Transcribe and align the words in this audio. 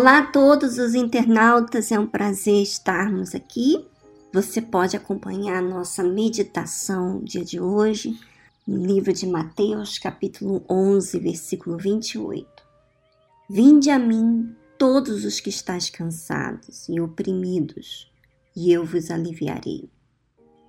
Olá 0.00 0.20
a 0.20 0.26
todos 0.26 0.78
os 0.78 0.94
internautas, 0.94 1.92
é 1.92 1.98
um 1.98 2.06
prazer 2.06 2.62
estarmos 2.62 3.34
aqui. 3.34 3.86
Você 4.32 4.62
pode 4.62 4.96
acompanhar 4.96 5.58
a 5.58 5.60
nossa 5.62 6.02
meditação 6.02 7.20
dia 7.22 7.44
de 7.44 7.60
hoje 7.60 8.18
no 8.66 8.82
livro 8.82 9.12
de 9.12 9.26
Mateus, 9.26 9.98
capítulo 9.98 10.64
11, 10.70 11.18
versículo 11.18 11.76
28. 11.76 12.48
Vinde 13.46 13.90
a 13.90 13.98
mim 13.98 14.56
todos 14.78 15.22
os 15.26 15.38
que 15.38 15.50
estáis 15.50 15.90
cansados 15.90 16.88
e 16.88 16.98
oprimidos, 16.98 18.10
e 18.56 18.72
eu 18.72 18.86
vos 18.86 19.10
aliviarei. 19.10 19.90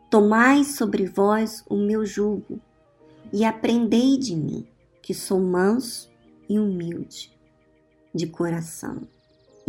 Tomai 0.09 0.65
sobre 0.65 1.05
vós 1.05 1.63
o 1.69 1.77
meu 1.77 2.05
jugo 2.05 2.59
e 3.31 3.45
aprendei 3.45 4.17
de 4.17 4.35
mim, 4.35 4.67
que 5.01 5.13
sou 5.13 5.39
manso 5.39 6.11
e 6.49 6.59
humilde 6.59 7.31
de 8.13 8.27
coração, 8.27 9.07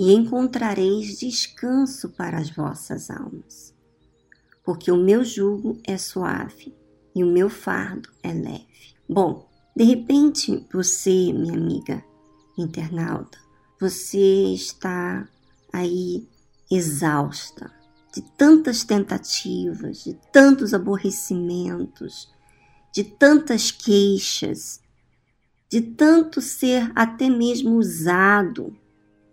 e 0.02 0.12
encontrareis 0.12 1.20
descanso 1.20 2.09
para 2.09 2.37
as 2.37 2.51
vossas 2.51 3.09
almas. 3.09 3.73
Porque 4.65 4.91
o 4.91 4.97
meu 4.97 5.25
jugo 5.25 5.78
é 5.84 5.97
suave 5.97 6.75
e 7.15 7.23
o 7.23 7.27
meu 7.28 7.48
fardo 7.48 8.09
é 8.20 8.33
leve. 8.33 8.66
Bom, 9.09 9.48
de 9.77 9.84
repente 9.84 10.66
você, 10.73 11.33
minha 11.33 11.55
amiga 11.55 12.02
internauta, 12.59 13.38
você 13.80 14.52
está 14.52 15.28
aí 15.73 16.27
exausta 16.69 17.73
de 18.12 18.23
tantas 18.37 18.83
tentativas, 18.83 20.03
de 20.03 20.14
tantos 20.33 20.75
aborrecimentos, 20.75 22.28
de 22.92 23.05
tantas 23.05 23.70
queixas, 23.70 24.80
de 25.70 25.80
tanto 25.80 26.41
ser 26.41 26.91
até 26.97 27.30
mesmo 27.30 27.77
usado 27.77 28.77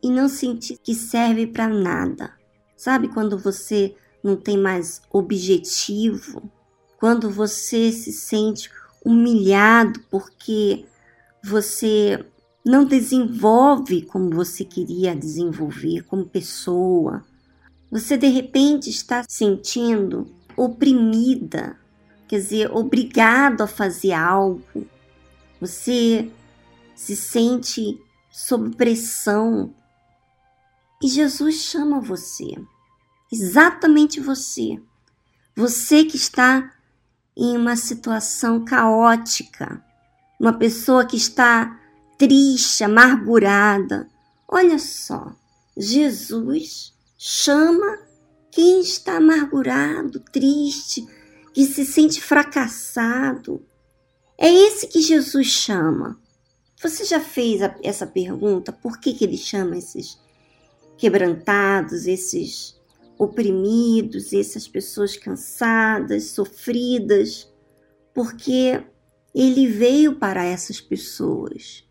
e 0.02 0.09
não 0.09 0.28
sentir 0.28 0.78
que 0.78 0.94
serve 0.94 1.47
para 1.47 1.67
nada. 1.67 2.31
Sabe 2.75 3.08
quando 3.09 3.38
você 3.38 3.95
não 4.23 4.36
tem 4.36 4.58
mais 4.58 5.02
objetivo? 5.11 6.50
Quando 6.97 7.30
você 7.30 7.91
se 7.91 8.11
sente 8.11 8.69
humilhado 9.03 10.00
porque 10.09 10.86
você 11.44 12.25
não 12.66 12.86
desenvolve 12.86 14.02
como 14.03 14.30
você 14.31 14.64
queria 14.66 15.16
desenvolver 15.16 16.03
como 16.03 16.25
pessoa. 16.25 17.23
Você 17.91 18.17
de 18.17 18.28
repente 18.28 18.89
está 18.89 19.23
sentindo 19.28 20.28
oprimida, 20.56 21.78
quer 22.28 22.38
dizer, 22.38 22.72
obrigado 22.72 23.61
a 23.61 23.67
fazer 23.67 24.11
algo 24.11 24.61
você 25.59 26.31
se 26.95 27.16
sente 27.16 28.00
sob 28.31 28.75
pressão. 28.75 29.73
E 31.02 31.08
Jesus 31.08 31.55
chama 31.61 32.02
você, 32.02 32.55
exatamente 33.31 34.19
você, 34.19 34.81
você 35.56 36.03
que 36.03 36.17
está 36.17 36.73
em 37.38 37.56
uma 37.56 37.75
situação 37.75 38.66
caótica, 38.66 39.83
uma 40.39 40.53
pessoa 40.53 41.06
que 41.06 41.16
está 41.16 41.80
triste, 42.17 42.83
amargurada. 42.83 44.09
Olha 44.47 44.78
só, 44.78 45.33
Jesus 45.78 46.94
chama 47.17 48.00
quem 48.52 48.81
está 48.81 49.17
amargurado, 49.17 50.19
triste, 50.19 51.08
que 51.53 51.66
se 51.66 51.86
sente 51.86 52.22
fracassado, 52.22 53.66
é 54.38 54.50
esse 54.50 54.88
que 54.88 55.02
Jesus 55.02 55.47
chama. 55.47 56.17
Você 56.81 57.03
já 57.03 57.19
fez 57.19 57.61
a, 57.61 57.75
essa 57.84 58.08
pergunta? 58.08 58.72
Por 58.72 58.97
que, 58.97 59.13
que 59.13 59.25
ele 59.25 59.38
chama 59.38 59.78
esses 59.78 60.17
quebrantados, 61.00 62.05
esses 62.05 62.78
oprimidos, 63.18 64.34
essas 64.34 64.68
pessoas 64.68 65.16
cansadas, 65.16 66.25
sofridas? 66.25 67.51
Porque 68.13 68.84
ele 69.34 69.68
veio 69.68 70.16
para 70.16 70.44
essas 70.44 70.81
pessoas. 70.81 71.85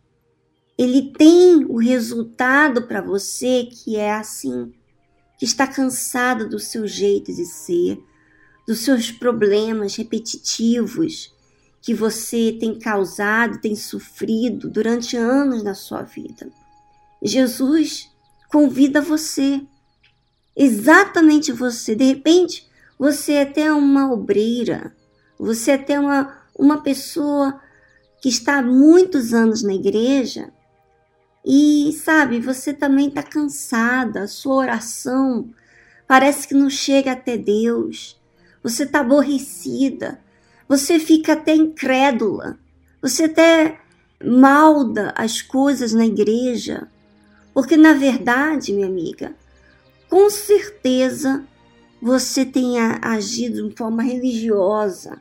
Ele 0.77 1.11
tem 1.13 1.65
o 1.65 1.79
resultado 1.79 2.87
para 2.87 3.01
você 3.01 3.65
que 3.65 3.97
é 3.97 4.13
assim, 4.13 4.73
que 5.39 5.45
está 5.45 5.67
cansado 5.67 6.49
do 6.49 6.59
seu 6.59 6.87
jeito 6.87 7.35
de 7.35 7.47
ser, 7.47 7.99
dos 8.67 8.81
seus 8.81 9.11
problemas 9.11 9.97
repetitivos, 9.97 11.35
que 11.81 11.95
você 11.95 12.57
tem 12.61 12.79
causado, 12.79 13.61
tem 13.61 13.75
sofrido 13.75 14.69
durante 14.69 15.17
anos 15.17 15.63
na 15.63 15.75
sua 15.75 16.03
vida. 16.03 16.51
Jesus 17.23 18.11
convida 18.49 19.01
você, 19.01 19.61
exatamente 20.57 21.53
você. 21.53 21.95
De 21.95 22.05
repente, 22.05 22.69
você 22.99 23.35
é 23.35 23.43
até 23.43 23.73
uma 23.73 24.13
obreira, 24.13 24.95
você 25.39 25.73
é 25.73 25.75
até 25.75 26.01
uma, 26.01 26.37
uma 26.59 26.83
pessoa 26.83 27.61
que 28.21 28.29
está 28.29 28.59
há 28.59 28.63
muitos 28.63 29.33
anos 29.33 29.63
na 29.63 29.73
igreja 29.73 30.51
e, 31.45 31.93
sabe, 31.93 32.41
você 32.41 32.75
também 32.75 33.09
está 33.09 33.23
cansada, 33.23 34.27
sua 34.27 34.55
oração 34.55 35.49
parece 36.07 36.49
que 36.49 36.55
não 36.55 36.71
chega 36.71 37.13
até 37.13 37.37
Deus, 37.37 38.21
você 38.63 38.83
está 38.83 39.01
aborrecida, 39.01 40.21
você 40.67 40.99
fica 40.99 41.35
até 41.35 41.55
incrédula, 41.55 42.59
você 43.01 43.25
até 43.25 43.79
malda 44.25 45.13
as 45.17 45.41
coisas 45.41 45.93
na 45.93 46.05
igreja, 46.07 46.89
porque 47.53 47.77
na 47.77 47.93
verdade, 47.93 48.73
minha 48.73 48.87
amiga, 48.87 49.35
com 50.09 50.31
certeza 50.31 51.45
você 52.01 52.45
tem 52.45 52.79
agido 52.81 53.69
de 53.69 53.77
forma 53.77 54.03
religiosa. 54.03 55.21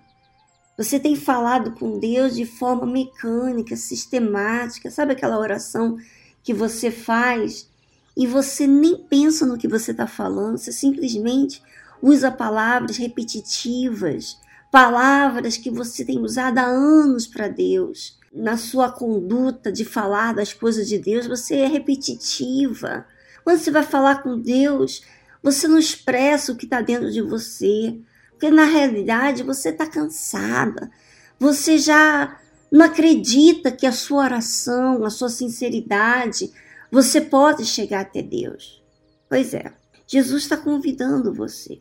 Você 0.77 0.99
tem 0.99 1.15
falado 1.15 1.71
com 1.71 1.99
Deus 1.99 2.35
de 2.35 2.45
forma 2.45 2.85
mecânica, 2.85 3.75
sistemática. 3.75 4.91
Sabe 4.91 5.13
aquela 5.13 5.39
oração 5.39 5.97
que 6.43 6.53
você 6.53 6.91
faz 6.91 7.67
e 8.15 8.25
você 8.25 8.65
nem 8.65 8.97
pensa 8.97 9.45
no 9.45 9.57
que 9.57 9.67
você 9.67 9.91
está 9.91 10.07
falando, 10.07 10.57
você 10.57 10.71
simplesmente 10.71 11.61
usa 12.01 12.31
palavras 12.31 12.97
repetitivas, 12.97 14.39
palavras 14.77 15.57
que 15.57 15.71
você 15.71 16.05
tem 16.05 16.19
usado 16.19 16.59
há 16.59 16.65
anos 16.65 17.25
para 17.25 17.47
Deus. 17.47 18.15
Na 18.31 18.57
sua 18.57 18.91
conduta 18.91 19.71
de 19.71 19.83
falar 19.83 20.35
das 20.35 20.53
coisas 20.53 20.88
de 20.88 20.99
Deus, 20.99 21.25
você 21.25 21.55
é 21.55 21.67
repetitiva. 21.67 23.03
Quando 23.43 23.57
você 23.57 23.71
vai 23.71 23.81
falar 23.81 24.21
com 24.21 24.39
Deus, 24.39 25.01
você 25.41 25.67
não 25.67 25.79
expressa 25.79 26.51
o 26.51 26.55
que 26.55 26.65
está 26.65 26.79
dentro 26.79 27.11
de 27.11 27.23
você, 27.23 27.99
porque 28.29 28.51
na 28.51 28.65
realidade 28.65 29.41
você 29.41 29.69
está 29.69 29.88
cansada. 29.88 30.91
Você 31.39 31.79
já 31.79 32.39
não 32.71 32.85
acredita 32.85 33.71
que 33.71 33.88
a 33.88 33.91
sua 33.91 34.25
oração, 34.25 35.03
a 35.03 35.09
sua 35.09 35.29
sinceridade, 35.29 36.53
você 36.91 37.19
pode 37.19 37.65
chegar 37.65 38.01
até 38.01 38.21
Deus. 38.21 38.83
Pois 39.27 39.55
é, 39.55 39.73
Jesus 40.05 40.44
está 40.44 40.55
convidando 40.55 41.33
você. 41.33 41.79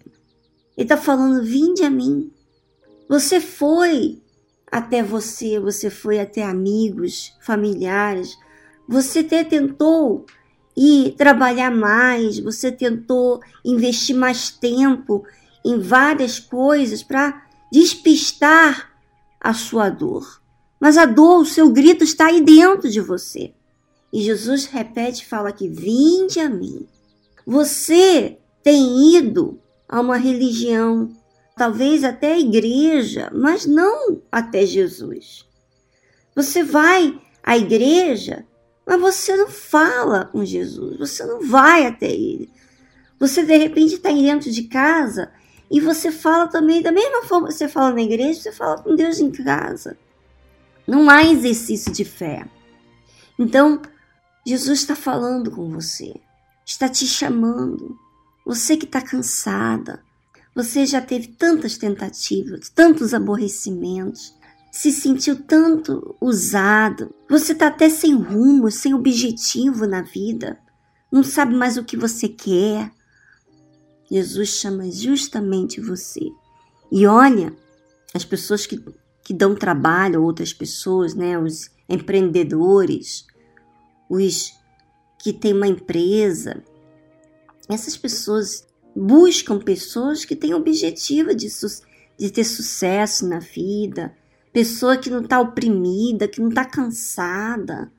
Ele 0.74 0.84
está 0.86 0.96
falando: 0.96 1.44
vinde 1.44 1.84
a 1.84 1.90
mim. 1.90 2.32
Você 3.08 3.40
foi 3.40 4.20
até 4.70 5.02
você, 5.02 5.60
você 5.60 5.88
foi 5.90 6.18
até 6.18 6.42
amigos, 6.42 7.34
familiares, 7.40 8.36
você 8.88 9.20
até 9.20 9.44
tentou 9.44 10.26
ir 10.76 11.12
trabalhar 11.12 11.70
mais, 11.70 12.38
você 12.38 12.70
tentou 12.70 13.40
investir 13.64 14.14
mais 14.14 14.50
tempo 14.50 15.24
em 15.64 15.78
várias 15.78 16.38
coisas 16.38 17.02
para 17.02 17.46
despistar 17.72 18.92
a 19.40 19.54
sua 19.54 19.88
dor. 19.88 20.42
Mas 20.78 20.98
a 20.98 21.06
dor, 21.06 21.40
o 21.40 21.46
seu 21.46 21.70
grito 21.70 22.04
está 22.04 22.26
aí 22.26 22.40
dentro 22.40 22.90
de 22.90 23.00
você. 23.00 23.54
E 24.12 24.20
Jesus 24.22 24.66
repete 24.66 25.22
e 25.22 25.26
fala 25.26 25.52
que 25.52 25.68
vinde 25.68 26.38
a 26.38 26.48
mim. 26.48 26.86
Você 27.46 28.38
tem 28.62 29.16
ido 29.16 29.58
a 29.88 30.00
uma 30.00 30.16
religião 30.16 31.10
talvez 31.56 32.04
até 32.04 32.34
a 32.34 32.38
igreja, 32.38 33.32
mas 33.34 33.64
não 33.64 34.20
até 34.30 34.66
Jesus. 34.66 35.46
Você 36.34 36.62
vai 36.62 37.18
à 37.42 37.56
igreja, 37.56 38.46
mas 38.86 39.00
você 39.00 39.34
não 39.34 39.48
fala 39.48 40.26
com 40.26 40.44
Jesus, 40.44 40.98
você 40.98 41.24
não 41.24 41.40
vai 41.40 41.86
até 41.86 42.10
ele. 42.10 42.50
Você 43.18 43.42
de 43.42 43.56
repente 43.56 43.94
está 43.94 44.12
dentro 44.12 44.52
de 44.52 44.64
casa 44.64 45.32
e 45.70 45.80
você 45.80 46.12
fala 46.12 46.46
também, 46.46 46.82
da 46.82 46.92
mesma 46.92 47.22
forma 47.22 47.48
que 47.48 47.54
você 47.54 47.68
fala 47.68 47.94
na 47.94 48.02
igreja, 48.02 48.38
você 48.38 48.52
fala 48.52 48.82
com 48.82 48.94
Deus 48.94 49.18
em 49.18 49.30
casa. 49.30 49.96
Não 50.86 51.08
há 51.08 51.24
exercício 51.24 51.90
de 51.90 52.04
fé. 52.04 52.46
Então, 53.38 53.80
Jesus 54.46 54.80
está 54.80 54.94
falando 54.94 55.50
com 55.50 55.70
você, 55.70 56.14
está 56.66 56.86
te 56.86 57.06
chamando. 57.06 57.98
Você 58.44 58.76
que 58.76 58.84
está 58.84 59.00
cansada, 59.00 60.05
você 60.56 60.86
já 60.86 61.02
teve 61.02 61.28
tantas 61.28 61.76
tentativas, 61.76 62.70
tantos 62.70 63.12
aborrecimentos, 63.12 64.34
se 64.72 64.90
sentiu 64.90 65.42
tanto 65.42 66.16
usado, 66.18 67.14
você 67.28 67.52
está 67.52 67.66
até 67.66 67.90
sem 67.90 68.14
rumo, 68.14 68.70
sem 68.70 68.94
objetivo 68.94 69.86
na 69.86 70.00
vida. 70.00 70.58
não 71.12 71.22
sabe 71.22 71.54
mais 71.54 71.76
o 71.76 71.84
que 71.84 71.96
você 71.96 72.26
quer. 72.26 72.90
Jesus 74.10 74.48
chama 74.48 74.90
justamente 74.90 75.80
você. 75.80 76.20
E 76.90 77.06
olha, 77.06 77.54
as 78.14 78.24
pessoas 78.24 78.66
que, 78.66 78.82
que 79.22 79.34
dão 79.34 79.54
trabalho 79.54 80.22
outras 80.22 80.54
pessoas, 80.54 81.14
né? 81.14 81.38
Os 81.38 81.70
empreendedores, 81.88 83.26
os 84.08 84.54
que 85.18 85.32
têm 85.32 85.52
uma 85.52 85.66
empresa, 85.66 86.62
essas 87.68 87.96
pessoas 87.96 88.66
buscam 88.96 89.58
pessoas 89.58 90.24
que 90.24 90.34
têm 90.34 90.54
objetivo 90.54 91.34
de, 91.34 91.48
de 92.18 92.30
ter 92.30 92.44
sucesso 92.44 93.28
na 93.28 93.38
vida, 93.38 94.16
pessoa 94.52 94.96
que 94.96 95.10
não 95.10 95.20
está 95.20 95.38
oprimida, 95.38 96.26
que 96.26 96.40
não 96.40 96.48
está 96.48 96.64
cansada. 96.64 97.92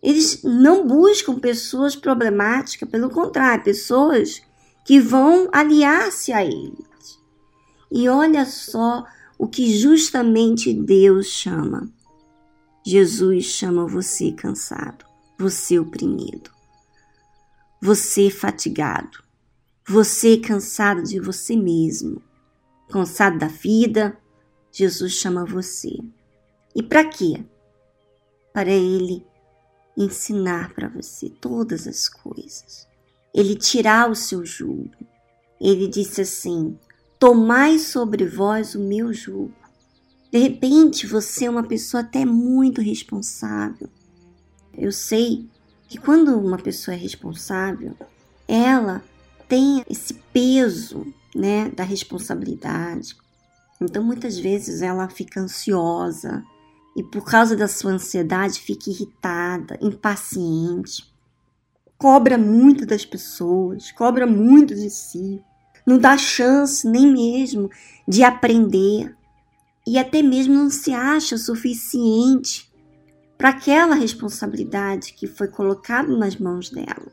Eles 0.00 0.42
não 0.44 0.86
buscam 0.86 1.38
pessoas 1.38 1.96
problemáticas, 1.96 2.88
pelo 2.88 3.10
contrário, 3.10 3.64
pessoas 3.64 4.40
que 4.84 5.00
vão 5.00 5.48
aliar-se 5.52 6.32
a 6.32 6.44
eles. 6.44 7.18
E 7.90 8.08
olha 8.08 8.46
só 8.46 9.04
o 9.36 9.48
que 9.48 9.76
justamente 9.76 10.72
Deus 10.72 11.26
chama. 11.26 11.90
Jesus 12.84 13.44
chama 13.44 13.86
você 13.86 14.32
cansado, 14.32 15.04
você 15.38 15.78
oprimido, 15.78 16.50
você 17.80 18.28
fatigado, 18.30 19.22
você 19.86 20.36
cansado 20.36 21.02
de 21.02 21.18
você 21.18 21.56
mesmo, 21.56 22.22
cansado 22.88 23.38
da 23.38 23.48
vida. 23.48 24.16
Jesus 24.70 25.12
chama 25.12 25.44
você. 25.44 25.90
E 26.74 26.82
para 26.82 27.04
quê? 27.04 27.44
Para 28.52 28.70
Ele 28.70 29.24
ensinar 29.96 30.72
para 30.74 30.88
você 30.88 31.28
todas 31.28 31.86
as 31.86 32.08
coisas. 32.08 32.86
Ele 33.34 33.56
tirar 33.56 34.10
o 34.10 34.14
seu 34.14 34.44
jugo. 34.44 34.90
Ele 35.60 35.88
disse 35.88 36.20
assim: 36.20 36.78
Tomai 37.18 37.78
sobre 37.78 38.26
vós 38.26 38.74
o 38.74 38.80
meu 38.80 39.12
jugo. 39.12 39.54
De 40.30 40.38
repente, 40.38 41.06
você 41.06 41.44
é 41.44 41.50
uma 41.50 41.62
pessoa 41.62 42.02
até 42.02 42.24
muito 42.24 42.80
responsável. 42.80 43.88
Eu 44.72 44.90
sei 44.90 45.46
que 45.88 45.98
quando 45.98 46.38
uma 46.38 46.56
pessoa 46.56 46.94
é 46.94 46.98
responsável, 46.98 47.94
ela 48.48 49.04
tem 49.52 49.84
esse 49.86 50.14
peso, 50.32 51.12
né, 51.36 51.68
da 51.76 51.84
responsabilidade. 51.84 53.14
Então, 53.78 54.02
muitas 54.02 54.38
vezes 54.38 54.80
ela 54.80 55.10
fica 55.10 55.40
ansiosa, 55.40 56.42
e 56.96 57.02
por 57.02 57.22
causa 57.22 57.54
da 57.54 57.68
sua 57.68 57.90
ansiedade 57.90 58.58
fica 58.58 58.88
irritada, 58.88 59.78
impaciente, 59.82 61.04
cobra 61.98 62.38
muito 62.38 62.86
das 62.86 63.04
pessoas, 63.04 63.92
cobra 63.92 64.26
muito 64.26 64.74
de 64.74 64.88
si, 64.88 65.38
não 65.86 65.98
dá 65.98 66.16
chance 66.16 66.88
nem 66.88 67.12
mesmo 67.12 67.68
de 68.08 68.24
aprender 68.24 69.14
e 69.86 69.98
até 69.98 70.22
mesmo 70.22 70.54
não 70.54 70.70
se 70.70 70.94
acha 70.94 71.36
suficiente 71.36 72.72
para 73.36 73.50
aquela 73.50 73.96
responsabilidade 73.96 75.12
que 75.12 75.26
foi 75.26 75.48
colocada 75.48 76.16
nas 76.16 76.36
mãos 76.36 76.70
dela. 76.70 77.12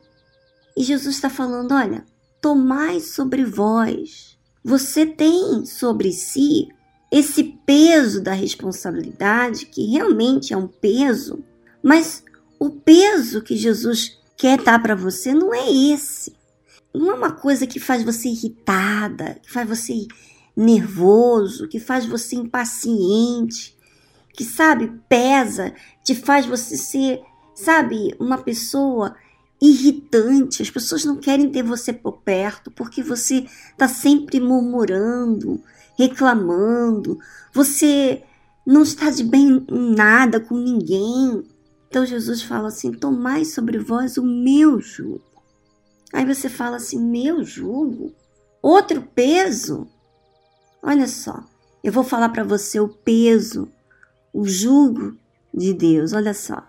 E 0.74 0.82
Jesus 0.82 1.16
está 1.16 1.28
falando: 1.28 1.72
olha, 1.72 2.02
tomai 2.40 3.00
sobre 3.00 3.44
vós. 3.44 4.38
Você 4.64 5.06
tem 5.06 5.64
sobre 5.64 6.12
si 6.12 6.68
esse 7.10 7.42
peso 7.66 8.22
da 8.22 8.32
responsabilidade, 8.32 9.66
que 9.66 9.86
realmente 9.86 10.52
é 10.52 10.56
um 10.56 10.68
peso, 10.68 11.44
mas 11.82 12.22
o 12.58 12.70
peso 12.70 13.42
que 13.42 13.56
Jesus 13.56 14.18
quer 14.36 14.62
dar 14.62 14.80
para 14.80 14.94
você 14.94 15.34
não 15.34 15.52
é 15.52 15.70
esse. 15.70 16.36
Não 16.94 17.10
é 17.10 17.14
uma 17.14 17.32
coisa 17.32 17.66
que 17.66 17.80
faz 17.80 18.02
você 18.02 18.28
irritada, 18.28 19.38
que 19.42 19.50
faz 19.50 19.68
você 19.68 20.06
nervoso, 20.56 21.68
que 21.68 21.80
faz 21.80 22.04
você 22.04 22.36
impaciente, 22.36 23.76
que 24.32 24.44
sabe, 24.44 24.92
pesa, 25.08 25.72
te 26.04 26.14
faz 26.14 26.46
você 26.46 26.76
ser, 26.76 27.20
sabe, 27.54 28.14
uma 28.18 28.38
pessoa 28.38 29.14
irritante. 29.60 30.62
As 30.62 30.70
pessoas 30.70 31.04
não 31.04 31.16
querem 31.16 31.50
ter 31.50 31.62
você 31.62 31.92
por 31.92 32.18
perto 32.22 32.70
porque 32.70 33.02
você 33.02 33.46
está 33.70 33.86
sempre 33.86 34.40
murmurando, 34.40 35.62
reclamando, 35.98 37.18
você 37.52 38.22
não 38.66 38.82
está 38.82 39.10
de 39.10 39.24
bem 39.24 39.64
em 39.68 39.94
nada 39.94 40.40
com 40.40 40.56
ninguém. 40.56 41.42
Então 41.88 42.06
Jesus 42.06 42.42
fala 42.42 42.68
assim: 42.68 42.92
Tomai 42.92 43.44
sobre 43.44 43.78
vós 43.78 44.16
o 44.16 44.24
meu 44.24 44.80
jugo. 44.80 45.22
Aí 46.12 46.24
você 46.24 46.48
fala 46.48 46.76
assim: 46.76 46.98
Meu 47.00 47.44
jugo? 47.44 48.12
Outro 48.62 49.02
peso? 49.14 49.86
Olha 50.82 51.06
só, 51.06 51.44
eu 51.84 51.92
vou 51.92 52.02
falar 52.02 52.30
para 52.30 52.44
você 52.44 52.80
o 52.80 52.88
peso, 52.88 53.68
o 54.32 54.46
jugo 54.46 55.16
de 55.52 55.74
Deus. 55.74 56.12
Olha 56.12 56.32
só. 56.32 56.66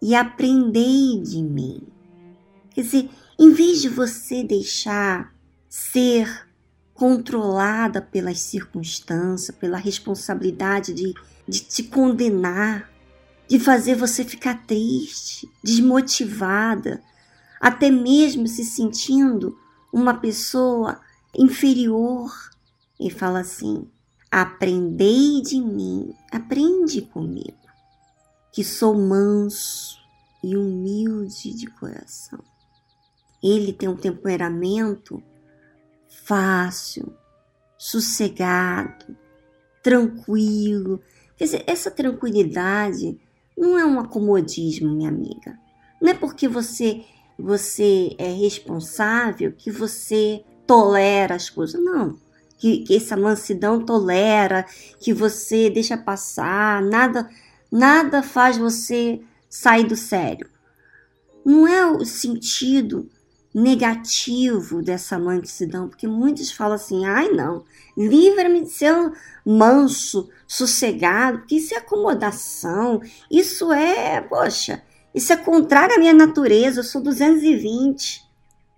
E 0.00 0.14
aprendei 0.14 1.20
de 1.22 1.42
mim. 1.42 1.93
Quer 2.74 2.82
dizer, 2.82 3.10
em 3.38 3.52
vez 3.52 3.80
de 3.80 3.88
você 3.88 4.42
deixar 4.42 5.32
ser 5.68 6.48
controlada 6.92 8.02
pelas 8.02 8.40
circunstâncias, 8.40 9.56
pela 9.56 9.78
responsabilidade 9.78 10.92
de, 10.92 11.14
de 11.46 11.60
te 11.60 11.84
condenar, 11.84 12.90
de 13.48 13.60
fazer 13.60 13.94
você 13.94 14.24
ficar 14.24 14.66
triste, 14.66 15.48
desmotivada, 15.62 17.02
até 17.60 17.90
mesmo 17.90 18.46
se 18.48 18.64
sentindo 18.64 19.56
uma 19.92 20.14
pessoa 20.14 21.00
inferior. 21.36 22.32
E 22.98 23.08
fala 23.08 23.40
assim: 23.40 23.88
aprendei 24.30 25.42
de 25.42 25.60
mim, 25.60 26.12
aprende 26.32 27.02
comigo, 27.02 27.56
que 28.52 28.64
sou 28.64 28.96
manso 28.96 29.98
e 30.42 30.56
humilde 30.56 31.54
de 31.54 31.66
coração. 31.66 32.53
Ele 33.44 33.74
tem 33.74 33.90
um 33.90 33.96
temperamento 33.96 35.22
fácil, 36.08 37.14
sossegado, 37.76 39.14
tranquilo. 39.82 40.98
Quer 41.36 41.44
dizer, 41.44 41.64
essa 41.66 41.90
tranquilidade 41.90 43.20
não 43.56 43.78
é 43.78 43.84
um 43.84 44.00
acomodismo, 44.00 44.90
minha 44.90 45.10
amiga. 45.10 45.58
Não 46.00 46.10
é 46.10 46.14
porque 46.14 46.48
você 46.48 47.04
você 47.36 48.14
é 48.16 48.30
responsável 48.30 49.52
que 49.52 49.70
você 49.70 50.42
tolera 50.66 51.34
as 51.34 51.50
coisas, 51.50 51.82
não. 51.82 52.16
Que, 52.56 52.78
que 52.78 52.96
essa 52.96 53.16
mansidão 53.16 53.84
tolera, 53.84 54.64
que 55.00 55.12
você 55.12 55.68
deixa 55.68 55.98
passar, 55.98 56.80
nada 56.80 57.28
nada 57.70 58.22
faz 58.22 58.56
você 58.56 59.20
sair 59.50 59.84
do 59.84 59.96
sério. 59.96 60.48
Não 61.44 61.66
é 61.66 61.84
o 61.84 62.04
sentido 62.06 63.10
negativo 63.54 64.82
dessa 64.82 65.16
mansidão, 65.16 65.88
porque 65.88 66.08
muitos 66.08 66.50
falam 66.50 66.74
assim: 66.74 67.04
ai 67.04 67.28
não, 67.28 67.64
livra-me 67.96 68.62
de 68.62 68.70
ser 68.70 68.92
manso, 69.46 70.28
sossegado, 70.46 71.38
porque 71.38 71.56
isso 71.56 71.72
é 71.72 71.78
acomodação, 71.78 73.00
isso 73.30 73.72
é, 73.72 74.20
poxa, 74.20 74.82
isso 75.14 75.32
é 75.32 75.36
contrário 75.36 75.94
à 75.94 75.98
minha 75.98 76.12
natureza, 76.12 76.80
eu 76.80 76.84
sou 76.84 77.00
220. 77.00 78.24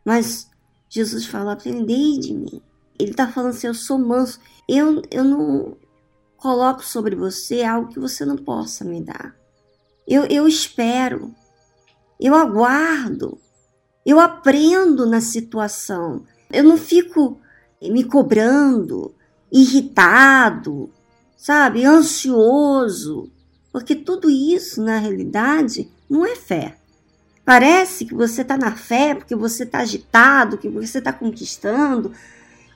Mas 0.05 0.51
Jesus 0.91 1.25
fala: 1.25 1.53
aprendei 1.53 2.19
de 2.19 2.35
mim. 2.35 2.63
Ele 2.99 3.13
está 3.13 3.27
falando 3.27 3.51
assim: 3.51 3.69
eu 3.69 3.75
sou 3.75 3.99
manso, 3.99 4.39
eu, 4.69 5.01
eu 5.11 5.25
não 5.25 5.77
coloco 6.37 6.85
sobre 6.85 7.17
você 7.17 7.63
algo 7.63 7.89
que 7.89 7.99
você 7.99 8.27
não 8.27 8.37
possa 8.37 8.85
me 8.85 9.03
dar. 9.03 9.35
Eu, 10.07 10.27
eu 10.27 10.47
espero, 10.47 11.35
eu 12.21 12.35
aguardo 12.35 13.41
eu 14.07 14.21
aprendo 14.21 15.05
na 15.05 15.21
situação. 15.21 16.25
Eu 16.53 16.63
não 16.63 16.79
fico 16.79 17.41
me 17.83 18.05
cobrando, 18.05 19.13
irritado, 19.51 20.89
sabe, 21.37 21.85
ansioso, 21.85 23.29
porque 23.73 23.97
tudo 23.97 24.31
isso 24.31 24.81
na 24.81 24.99
realidade 24.99 25.91
não 26.09 26.25
é 26.25 26.37
fé. 26.37 26.77
Parece 27.45 28.05
que 28.05 28.15
você 28.15 28.43
está 28.43 28.57
na 28.57 28.77
fé 28.77 29.15
porque 29.15 29.35
você 29.35 29.65
está 29.65 29.81
agitado, 29.81 30.57
que 30.57 30.69
você 30.69 30.99
está 30.99 31.13
conquistando. 31.13 32.13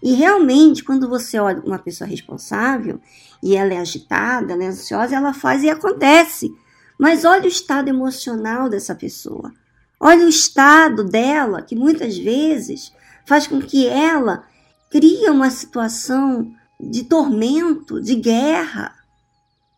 E 0.02 0.12
realmente, 0.12 0.82
quando 0.82 1.08
você 1.08 1.38
olha 1.38 1.60
uma 1.60 1.78
pessoa 1.78 2.08
responsável 2.08 3.00
e 3.42 3.54
ela 3.54 3.74
é 3.74 3.78
agitada, 3.78 4.52
ela 4.52 4.64
é 4.64 4.68
ansiosa, 4.68 5.14
ela 5.14 5.32
faz 5.32 5.62
e 5.62 5.70
acontece. 5.70 6.50
Mas 6.98 7.24
olha 7.24 7.44
o 7.44 7.48
estado 7.48 7.88
emocional 7.88 8.68
dessa 8.68 8.94
pessoa. 8.94 9.52
Olha 10.00 10.24
o 10.24 10.30
estado 10.30 11.04
dela, 11.04 11.60
que 11.60 11.76
muitas 11.76 12.16
vezes 12.16 12.90
faz 13.26 13.46
com 13.46 13.60
que 13.60 13.86
ela 13.86 14.44
crie 14.90 15.28
uma 15.28 15.50
situação 15.50 16.50
de 16.80 17.04
tormento, 17.04 18.00
de 18.00 18.14
guerra. 18.14 18.94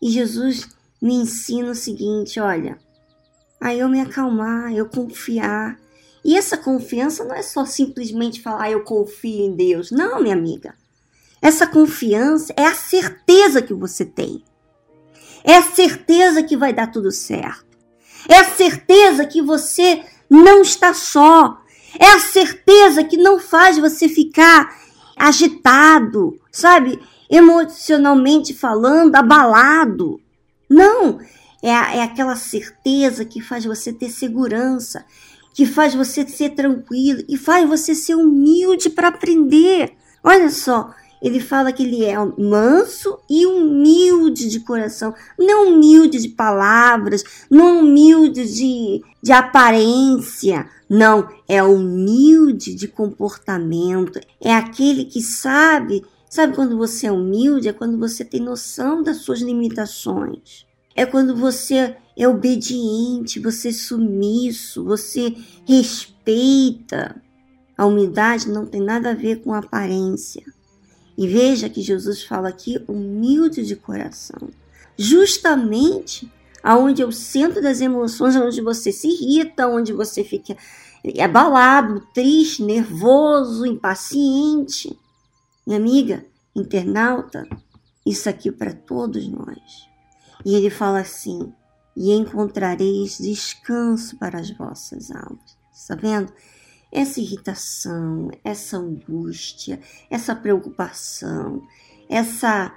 E 0.00 0.09
Jesus 0.09 0.69
me 1.00 1.14
ensina 1.14 1.73
o 1.73 1.75
seguinte: 1.75 2.38
olha, 2.38 2.79
a 3.61 3.75
eu 3.75 3.88
me 3.88 4.00
acalmar, 4.00 4.73
eu 4.73 4.88
confiar, 4.88 5.79
E 6.25 6.37
essa 6.37 6.57
confiança 6.57 7.25
não 7.25 7.35
é 7.35 7.43
só 7.43 7.64
simplesmente 7.64 8.41
falar, 8.41 8.62
ah, 8.62 8.71
eu 8.71 8.85
confio 8.85 9.45
em 9.45 9.57
Deus. 9.57 9.91
Não, 9.91 10.23
minha 10.23 10.37
amiga. 10.37 10.75
Essa 11.41 11.67
confiança 11.67 12.55
é 12.57 12.64
a 12.64 12.75
certeza 12.75 13.61
que 13.61 13.75
você 13.75 14.05
tem. 14.05 14.45
É 15.43 15.57
a 15.57 15.62
certeza 15.62 16.45
que 16.45 16.57
vai 16.57 16.73
dar 16.73 16.93
tudo 16.93 17.11
certo. 17.11 17.72
É 18.29 18.37
a 18.37 18.45
certeza 18.45 19.26
que 19.26 19.43
você 19.43 20.02
não 20.29 20.62
está 20.62 20.95
só. 20.95 21.59
É 21.99 22.07
a 22.12 22.19
certeza 22.19 23.05
que 23.05 23.17
não 23.17 23.38
faz 23.38 23.79
você 23.79 24.09
ficar 24.09 24.76
agitado, 25.17 26.38
sabe? 26.50 26.99
Emocionalmente 27.31 28.55
falando, 28.55 29.14
abalado. 29.14 30.21
Não, 30.69 31.21
é, 31.62 31.69
é 31.69 32.02
aquela 32.02 32.35
certeza 32.35 33.25
que 33.25 33.41
faz 33.41 33.64
você 33.64 33.93
ter 33.93 34.11
segurança, 34.11 35.05
que 35.55 35.67
faz 35.67 35.95
você 35.95 36.26
ser 36.26 36.50
tranquilo 36.50 37.23
e 37.29 37.37
faz 37.37 37.69
você 37.69 37.95
ser 37.95 38.14
humilde 38.14 38.88
para 38.88 39.09
aprender. 39.09 39.93
Olha 40.25 40.50
só, 40.50 40.95
ele 41.23 41.38
fala 41.38 41.73
que 41.73 41.85
ele 41.85 42.05
é 42.05 42.17
manso 42.37 43.19
e 43.31 43.47
humilde 43.47 44.49
de 44.49 44.61
coração, 44.61 45.14
não 45.38 45.69
humilde 45.69 46.21
de 46.21 46.29
palavras, 46.29 47.23
não 47.49 47.81
humilde 47.81 48.52
de, 48.52 49.02
de 49.23 49.33
aparência, 49.33 50.69
não, 50.91 51.29
é 51.49 51.62
humilde 51.62 52.75
de 52.75 52.88
comportamento, 52.88 54.21
é 54.41 54.52
aquele 54.52 55.05
que 55.05 55.23
sabe, 55.23 56.05
sabe 56.29 56.55
quando 56.55 56.76
você 56.76 57.07
é 57.07 57.12
humilde? 57.12 57.69
É 57.69 57.73
quando 57.73 57.99
você 57.99 58.25
tem 58.25 58.41
noção 58.41 59.02
das 59.02 59.19
suas 59.19 59.41
limitações. 59.41 60.67
É 60.95 61.07
quando 61.07 61.35
você 61.35 61.97
é 62.17 62.29
obediente, 62.29 63.41
você 63.41 63.69
é 63.69 63.73
sumiço, 63.73 64.85
você 64.85 65.35
respeita. 65.67 67.23
A 67.79 67.87
humildade 67.87 68.50
não 68.50 68.67
tem 68.67 68.81
nada 68.81 69.12
a 69.12 69.14
ver 69.14 69.37
com 69.43 69.55
aparência. 69.55 70.43
E 71.16 71.28
veja 71.28 71.69
que 71.69 71.83
Jesus 71.83 72.23
fala 72.23 72.49
aqui 72.49 72.83
humilde 72.88 73.64
de 73.64 73.76
coração. 73.76 74.49
Justamente 74.97 76.31
aonde 76.62 77.02
é 77.02 77.07
o 77.07 77.12
centro 77.12 77.61
das 77.61 77.81
emoções, 77.81 78.37
onde 78.37 78.61
você 78.61 78.92
se 78.92 79.09
irrita, 79.09 79.66
onde 79.66 79.92
você 79.92 80.23
fica 80.23 80.57
abalado, 81.23 82.07
triste, 82.14 82.62
nervoso, 82.62 83.66
impaciente. 83.66 84.97
Minha 85.66 85.78
amiga, 85.78 86.25
internauta, 86.54 87.47
isso 88.07 88.28
aqui 88.28 88.50
para 88.50 88.73
todos 88.73 89.26
nós. 89.28 89.88
E 90.45 90.54
ele 90.54 90.71
fala 90.71 91.00
assim: 91.00 91.52
e 91.97 92.12
encontrareis 92.12 93.19
descanso 93.19 94.16
para 94.16 94.38
as 94.38 94.50
vossas 94.50 95.11
almas. 95.11 95.57
Está 95.73 95.95
vendo? 95.95 96.33
Essa 96.93 97.21
irritação, 97.21 98.31
essa 98.45 98.77
angústia, 98.77 99.81
essa 100.11 100.37
preocupação, 100.37 101.67
essa 102.09 102.73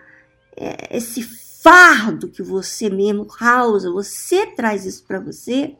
é, 0.56 0.96
esse 0.96 1.22
fardo 1.22 2.30
que 2.30 2.42
você 2.42 2.90
mesmo 2.90 3.26
causa, 3.26 3.92
você 3.92 4.46
traz 4.46 4.86
isso 4.86 5.04
para 5.06 5.20
você, 5.20 5.76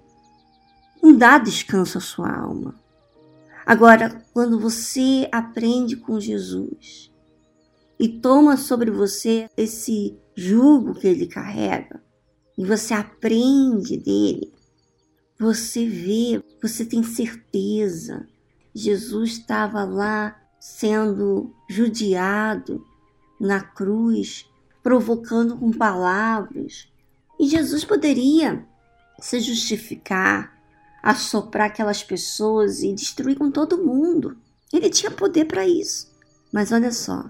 não 1.02 1.16
dá 1.16 1.38
descanso 1.38 1.98
à 1.98 2.02
sua 2.02 2.30
alma. 2.30 2.76
Agora, 3.66 4.22
quando 4.34 4.60
você 4.60 5.28
aprende 5.32 5.96
com 5.96 6.20
Jesus 6.20 7.12
e 8.00 8.10
toma 8.10 8.58
sobre 8.58 8.92
você 8.92 9.50
esse 9.56 10.20
jugo 10.36 10.94
que 10.94 11.08
ele 11.08 11.28
carrega, 11.28 12.04
e 12.58 12.66
você 12.66 12.94
aprende 12.94 13.98
dele, 13.98 14.54
você 15.38 15.88
vê, 15.88 16.44
você 16.62 16.86
tem 16.86 17.04
certeza. 17.04 18.28
Jesus 18.74 19.32
estava 19.32 19.84
lá 19.84 20.40
sendo 20.60 21.54
judiado 21.70 22.86
na 23.40 23.62
cruz, 23.62 24.50
provocando 24.82 25.58
com 25.58 25.72
palavras. 25.72 26.88
E 27.40 27.48
Jesus 27.48 27.84
poderia 27.84 28.66
se 29.20 29.40
justificar, 29.40 30.58
assoprar 31.04 31.68
aquelas 31.68 32.04
pessoas 32.04 32.82
e 32.82 32.94
destruir 32.94 33.38
com 33.38 33.52
todo 33.52 33.84
mundo. 33.84 34.38
Ele 34.72 34.90
tinha 34.90 35.12
poder 35.12 35.46
para 35.46 35.68
isso. 35.68 36.12
Mas 36.52 36.72
olha 36.72 36.92
só, 36.92 37.30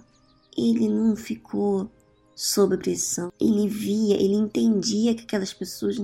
ele 0.56 0.88
não 0.88 1.16
ficou 1.16 1.90
sob 2.36 2.78
pressão. 2.78 3.32
Ele 3.40 3.68
via, 3.68 4.16
ele 4.16 4.36
entendia 4.36 5.16
que 5.16 5.24
aquelas 5.24 5.54
pessoas 5.54 6.02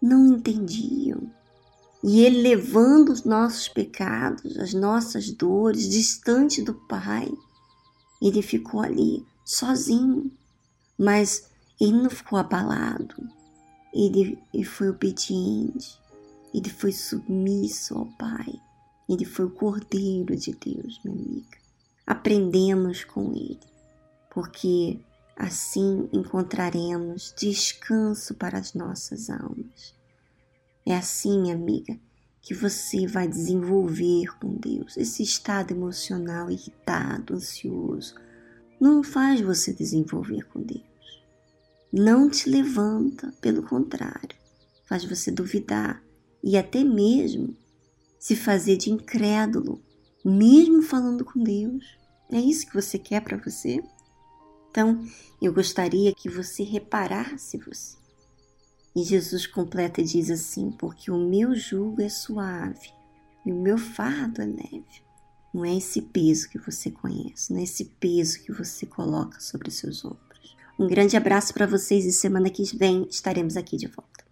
não 0.00 0.34
entendiam. 0.34 1.30
E 2.08 2.20
ele 2.20 2.40
levando 2.40 3.08
os 3.08 3.24
nossos 3.24 3.68
pecados, 3.68 4.56
as 4.58 4.72
nossas 4.72 5.28
dores, 5.28 5.88
distante 5.88 6.62
do 6.62 6.72
Pai, 6.72 7.28
ele 8.22 8.42
ficou 8.42 8.80
ali 8.80 9.26
sozinho. 9.44 10.30
Mas 10.96 11.50
ele 11.80 12.00
não 12.00 12.08
ficou 12.08 12.38
abalado. 12.38 13.16
Ele, 13.92 14.38
ele 14.54 14.62
foi 14.62 14.88
obediente. 14.88 16.00
Ele 16.54 16.70
foi 16.70 16.92
submisso 16.92 17.98
ao 17.98 18.06
Pai. 18.16 18.54
Ele 19.08 19.24
foi 19.24 19.46
o 19.46 19.50
Cordeiro 19.50 20.36
de 20.36 20.52
Deus, 20.52 21.00
minha 21.04 21.16
amiga. 21.16 21.58
Aprendemos 22.06 23.02
com 23.02 23.32
ele, 23.32 23.58
porque 24.30 25.00
assim 25.34 26.08
encontraremos 26.12 27.34
descanso 27.36 28.32
para 28.36 28.60
as 28.60 28.74
nossas 28.74 29.28
almas. 29.28 29.95
É 30.88 30.94
assim, 30.94 31.40
minha 31.40 31.56
amiga, 31.56 31.98
que 32.40 32.54
você 32.54 33.08
vai 33.08 33.26
desenvolver 33.26 34.38
com 34.38 34.54
Deus. 34.54 34.96
Esse 34.96 35.20
estado 35.20 35.72
emocional 35.72 36.48
irritado, 36.48 37.34
ansioso, 37.34 38.14
não 38.80 39.02
faz 39.02 39.40
você 39.40 39.72
desenvolver 39.72 40.46
com 40.46 40.62
Deus. 40.62 40.84
Não 41.92 42.30
te 42.30 42.48
levanta, 42.48 43.34
pelo 43.40 43.64
contrário, 43.64 44.36
faz 44.84 45.04
você 45.04 45.28
duvidar 45.32 46.00
e 46.40 46.56
até 46.56 46.84
mesmo 46.84 47.56
se 48.16 48.36
fazer 48.36 48.76
de 48.76 48.92
incrédulo, 48.92 49.82
mesmo 50.24 50.82
falando 50.82 51.24
com 51.24 51.42
Deus. 51.42 51.84
É 52.30 52.38
isso 52.38 52.64
que 52.64 52.74
você 52.74 52.96
quer 52.96 53.22
para 53.22 53.38
você? 53.38 53.82
Então, 54.70 55.04
eu 55.42 55.52
gostaria 55.52 56.14
que 56.14 56.28
você 56.28 56.62
reparasse 56.62 57.58
você 57.58 58.05
e 58.96 59.02
Jesus 59.02 59.46
completa 59.46 60.00
e 60.00 60.04
diz 60.04 60.30
assim: 60.30 60.70
Porque 60.70 61.10
o 61.10 61.18
meu 61.18 61.54
jugo 61.54 62.00
é 62.00 62.08
suave 62.08 62.90
e 63.44 63.52
o 63.52 63.54
meu 63.54 63.76
fardo 63.76 64.40
é 64.40 64.46
leve. 64.46 65.04
Não 65.52 65.66
é 65.66 65.76
esse 65.76 66.00
peso 66.00 66.48
que 66.48 66.58
você 66.58 66.90
conhece, 66.90 67.52
não 67.52 67.60
é 67.60 67.64
esse 67.64 67.84
peso 67.84 68.42
que 68.42 68.52
você 68.52 68.86
coloca 68.86 69.38
sobre 69.38 69.68
os 69.68 69.74
seus 69.74 70.02
ombros. 70.02 70.56
Um 70.78 70.86
grande 70.86 71.16
abraço 71.16 71.52
para 71.52 71.66
vocês 71.66 72.06
e 72.06 72.12
semana 72.12 72.48
que 72.48 72.64
vem 72.76 73.06
estaremos 73.10 73.56
aqui 73.56 73.76
de 73.76 73.86
volta. 73.86 74.24